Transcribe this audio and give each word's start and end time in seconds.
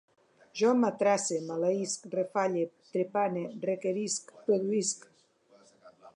Jo 0.59 0.69
matrasse, 0.83 1.37
maleïsc, 1.49 2.07
refalle, 2.15 2.65
trepane, 2.95 3.45
requerisc, 3.69 4.35
produïsc 4.49 5.07